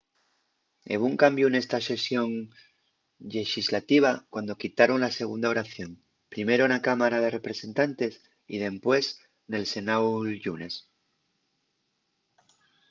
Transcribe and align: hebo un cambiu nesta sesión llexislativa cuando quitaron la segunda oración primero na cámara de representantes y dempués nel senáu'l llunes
hebo 0.91 1.03
un 1.11 1.15
cambiu 1.23 1.47
nesta 1.49 1.79
sesión 1.91 2.29
llexislativa 3.31 4.11
cuando 4.33 4.59
quitaron 4.61 4.99
la 5.05 5.15
segunda 5.19 5.51
oración 5.55 5.89
primero 6.33 6.63
na 6.67 6.83
cámara 6.87 7.17
de 7.23 7.33
representantes 7.37 8.13
y 8.53 8.55
dempués 8.65 9.05
nel 9.51 9.65
senáu'l 9.73 10.29
llunes 10.43 10.73